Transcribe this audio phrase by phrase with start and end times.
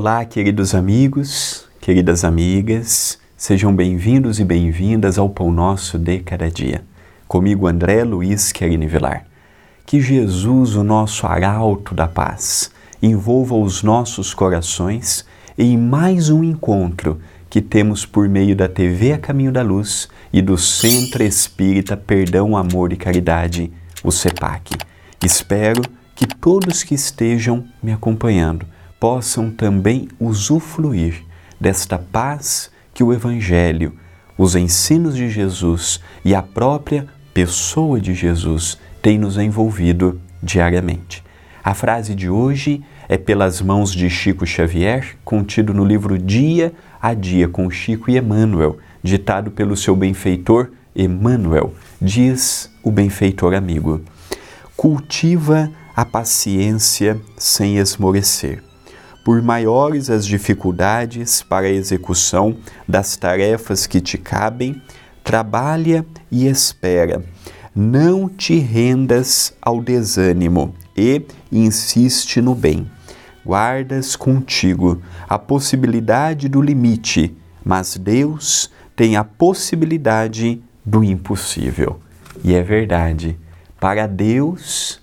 [0.00, 6.82] Olá, queridos amigos, queridas amigas, sejam bem-vindos e bem-vindas ao Pão Nosso de Cada Dia.
[7.28, 9.26] Comigo, André Luiz Querini Vilar.
[9.84, 12.70] Que Jesus, o nosso arauto da paz,
[13.02, 15.26] envolva os nossos corações
[15.58, 17.20] em mais um encontro
[17.50, 22.56] que temos por meio da TV A Caminho da Luz e do Centro Espírita Perdão,
[22.56, 23.70] Amor e Caridade,
[24.02, 24.78] o CEPAC.
[25.22, 25.82] Espero
[26.16, 28.64] que todos que estejam me acompanhando
[29.00, 31.24] possam também usufruir
[31.58, 33.94] desta paz que o Evangelho,
[34.36, 41.24] os ensinos de Jesus e a própria pessoa de Jesus têm nos envolvido diariamente.
[41.64, 47.14] A frase de hoje é pelas mãos de Chico Xavier, contido no livro Dia a
[47.14, 51.74] Dia com Chico e Emmanuel, ditado pelo seu benfeitor Emmanuel.
[52.00, 54.02] Diz o benfeitor amigo:
[54.76, 58.69] Cultiva a paciência sem esmorecer
[59.30, 62.56] por maiores as dificuldades para a execução
[62.88, 64.82] das tarefas que te cabem,
[65.22, 67.22] trabalha e espera.
[67.72, 71.22] Não te rendas ao desânimo e
[71.52, 72.90] insiste no bem.
[73.46, 77.32] Guardas contigo a possibilidade do limite,
[77.64, 82.00] mas Deus tem a possibilidade do impossível.
[82.42, 83.38] E é verdade,
[83.78, 84.99] para Deus,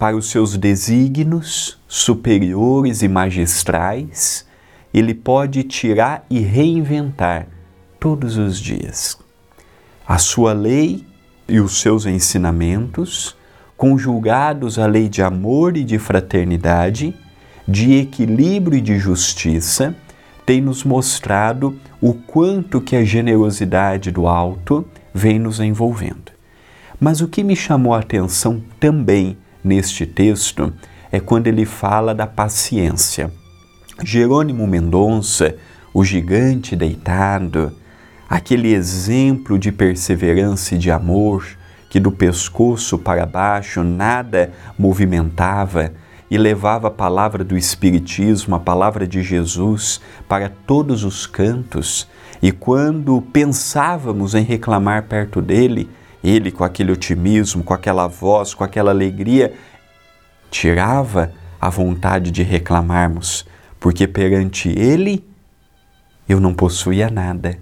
[0.00, 4.46] para os seus desígnios, superiores e magistrais,
[4.94, 7.46] ele pode tirar e reinventar
[8.00, 9.18] todos os dias.
[10.08, 11.04] A sua lei
[11.46, 13.36] e os seus ensinamentos,
[13.76, 17.14] conjugados à lei de amor e de fraternidade,
[17.68, 19.94] de equilíbrio e de justiça,
[20.46, 24.82] tem nos mostrado o quanto que a generosidade do alto
[25.12, 26.32] vem nos envolvendo.
[26.98, 30.72] Mas o que me chamou a atenção também neste texto
[31.10, 33.32] é quando ele fala da paciência.
[34.02, 35.56] Jerônimo Mendonça,
[35.92, 37.72] o gigante deitado,
[38.28, 41.44] aquele exemplo de perseverança e de amor
[41.90, 45.92] que do pescoço para baixo nada movimentava
[46.30, 52.06] e levava a palavra do Espiritismo, a palavra de Jesus para todos os cantos.
[52.40, 55.90] E quando pensávamos em reclamar perto dele,
[56.22, 59.54] ele, com aquele otimismo, com aquela voz, com aquela alegria,
[60.50, 63.46] tirava a vontade de reclamarmos,
[63.78, 65.24] porque perante ele
[66.28, 67.58] eu não possuía nada.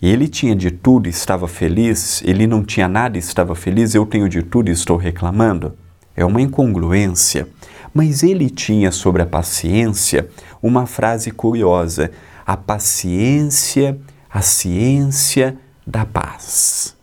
[0.00, 4.06] Ele tinha de tudo e estava feliz, ele não tinha nada e estava feliz, eu
[4.06, 5.76] tenho de tudo e estou reclamando.
[6.16, 7.48] É uma incongruência.
[7.92, 10.28] Mas ele tinha sobre a paciência
[10.62, 12.10] uma frase curiosa:
[12.46, 13.98] a paciência,
[14.30, 15.56] a ciência
[15.86, 16.97] da paz.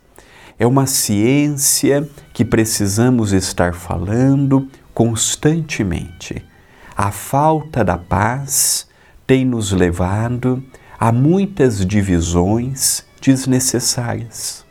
[0.58, 6.42] É uma ciência que precisamos estar falando, constantemente.
[6.96, 8.88] A falta da paz
[9.26, 10.62] tem nos levado
[10.98, 14.64] a muitas divisões desnecessárias.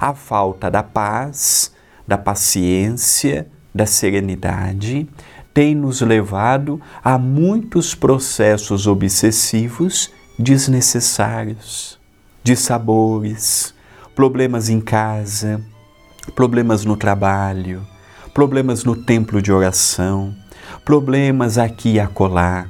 [0.00, 1.72] A falta da paz,
[2.06, 5.08] da paciência, da serenidade
[5.54, 11.98] tem nos levado a muitos processos obsessivos desnecessários,
[12.42, 13.74] de sabores,
[14.18, 15.60] problemas em casa,
[16.34, 17.86] problemas no trabalho,
[18.34, 20.34] problemas no templo de oração,
[20.84, 22.66] problemas aqui e acolá,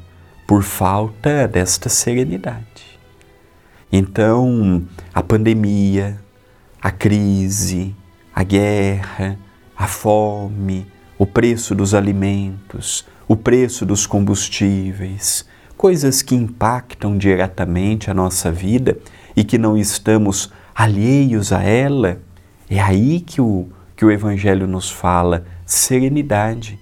[0.47, 3.01] por falta desta serenidade.
[3.91, 6.21] Então, a pandemia,
[6.83, 7.97] a crise,
[8.35, 9.39] a guerra,
[9.75, 10.87] a fome,
[11.19, 15.47] o preço dos alimentos, o preço dos combustíveis,
[15.79, 18.99] coisas que impactam diretamente a nossa vida
[19.35, 22.21] e que não estamos alheios a ela,
[22.71, 26.79] é aí que o, que o Evangelho nos fala serenidade.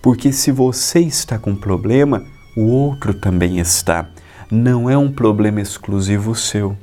[0.00, 2.24] Porque se você está com problema,
[2.56, 4.08] o outro também está.
[4.50, 6.74] Não é um problema exclusivo seu.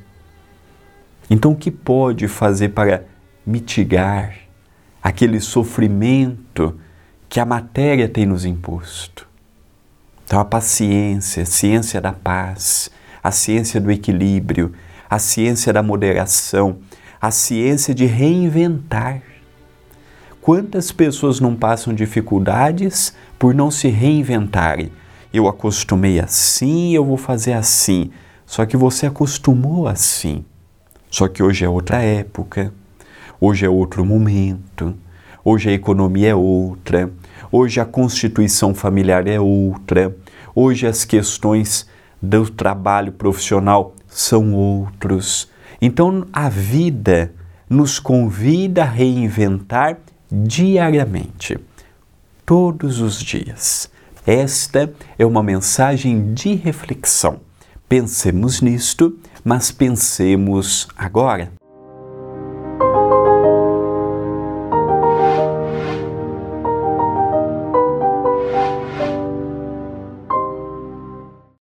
[1.32, 3.06] Então, o que pode fazer para
[3.44, 4.36] mitigar
[5.02, 6.80] aquele sofrimento
[7.28, 9.28] que a matéria tem nos imposto?
[10.26, 12.92] Então, a paciência, a ciência da paz,
[13.24, 14.74] a ciência do equilíbrio,
[15.12, 16.78] a ciência da moderação,
[17.22, 19.22] a ciência de reinventar
[20.42, 24.92] Quantas pessoas não passam dificuldades por não se reinventarem?
[25.32, 28.10] Eu acostumei assim, eu vou fazer assim.
[28.44, 30.44] Só que você acostumou assim.
[31.12, 32.74] Só que hoje é outra época,
[33.40, 34.96] hoje é outro momento,
[35.46, 37.12] hoje a economia é outra,
[37.52, 40.16] hoje a constituição familiar é outra,
[40.56, 41.88] hoje as questões
[42.20, 45.50] do trabalho profissional são outros.
[45.82, 47.34] Então a vida
[47.70, 49.98] nos convida a reinventar
[50.32, 51.58] diariamente,
[52.46, 53.90] todos os dias.
[54.26, 57.40] Esta é uma mensagem de reflexão.
[57.90, 61.61] Pensemos nisto, mas pensemos agora.